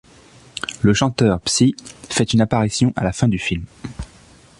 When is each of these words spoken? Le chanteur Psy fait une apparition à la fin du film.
Le 0.81 0.95
chanteur 0.95 1.39
Psy 1.41 1.75
fait 2.09 2.33
une 2.33 2.41
apparition 2.41 2.91
à 2.95 3.03
la 3.03 3.13
fin 3.13 3.27
du 3.27 3.37
film. 3.37 3.65